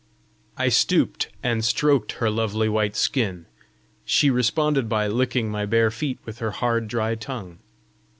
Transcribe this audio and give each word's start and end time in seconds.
I 0.57 0.69
stooped 0.69 1.27
and 1.43 1.63
stroked 1.63 2.13
her 2.13 2.31
lovely 2.31 2.67
white 2.67 2.95
skin; 2.95 3.45
she 4.03 4.31
responded 4.31 4.89
by 4.89 5.05
licking 5.05 5.51
my 5.51 5.67
bare 5.67 5.91
feet 5.91 6.17
with 6.25 6.39
her 6.39 6.49
hard 6.49 6.87
dry 6.87 7.13
tongue. 7.13 7.59